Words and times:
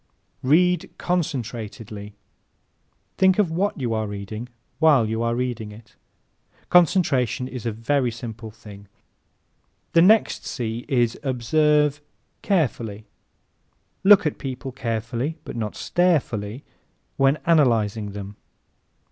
Read 0.41 0.89
CONCENTRATEDLY¶ 0.97 2.15
Think 3.19 3.37
of 3.37 3.51
what 3.51 3.79
you 3.79 3.93
are 3.93 4.07
reading 4.07 4.49
while 4.79 5.07
you 5.07 5.21
are 5.21 5.35
reading 5.35 5.71
it. 5.71 5.95
Concentration 6.71 7.47
is 7.47 7.67
a 7.67 7.71
very 7.71 8.09
simple 8.09 8.49
thing. 8.49 8.87
The 9.93 10.01
next 10.01 10.43
C 10.43 10.85
is 10.89 11.19
Observe 11.21 12.01
CAREFULLY¶ 12.41 12.99
Look 14.03 14.25
at 14.25 14.39
people 14.39 14.71
carefully 14.71 15.37
(but 15.43 15.55
not 15.55 15.75
starefully) 15.75 16.63
when 17.17 17.37
analyzing 17.45 18.13
them. 18.13 18.37